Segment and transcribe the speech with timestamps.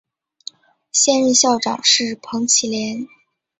[0.91, 3.07] 现任校长是彭绮莲。